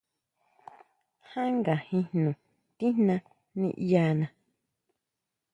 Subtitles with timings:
[1.31, 2.31] Ján ngajin jno
[2.77, 3.15] tijna
[3.59, 4.27] niʼyana.